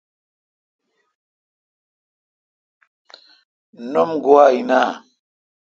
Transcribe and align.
نوم 3.91 4.09
گوا 4.23 4.43
این۔ 4.53 4.71